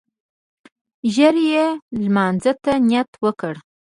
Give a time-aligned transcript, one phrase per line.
[1.13, 1.65] ژر يې
[2.03, 3.53] لمانځه ته نيت وکړ.